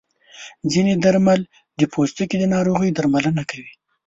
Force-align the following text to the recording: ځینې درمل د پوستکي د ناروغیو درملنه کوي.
ځینې 0.71 0.93
درمل 1.03 1.41
د 1.79 1.81
پوستکي 1.93 2.35
د 2.39 2.43
ناروغیو 2.55 2.95
درملنه 2.97 3.43
کوي. 3.51 3.71